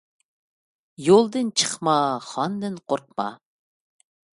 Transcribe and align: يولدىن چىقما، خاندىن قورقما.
يولدىن 1.09 1.53
چىقما، 1.63 1.95
خاندىن 2.33 2.85
قورقما. 2.89 3.33